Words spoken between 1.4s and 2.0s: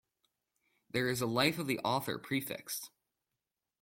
of the